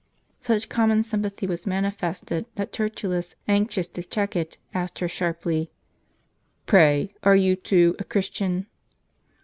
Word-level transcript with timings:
Such 0.39 0.67
common 0.67 1.03
sympathy 1.03 1.45
was 1.45 1.67
manifested 1.67 2.47
that 2.55 2.73
Tertullus, 2.73 3.35
anxious 3.47 3.87
to 3.89 4.01
check 4.01 4.35
it, 4.35 4.57
asked 4.73 4.97
her 4.97 5.07
sharply: 5.07 5.69
"Pray, 6.65 7.13
are 7.21 7.35
you, 7.35 7.55
too, 7.55 7.95
a 7.99 8.03
Christian?" 8.03 8.65